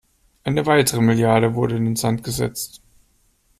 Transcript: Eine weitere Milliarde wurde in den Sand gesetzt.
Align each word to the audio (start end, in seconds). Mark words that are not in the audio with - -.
Eine 0.45 0.65
weitere 0.65 0.99
Milliarde 0.99 1.53
wurde 1.53 1.77
in 1.77 1.85
den 1.85 1.95
Sand 1.95 2.23
gesetzt. 2.23 2.81